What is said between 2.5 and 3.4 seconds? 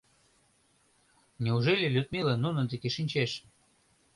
деке шинчеш?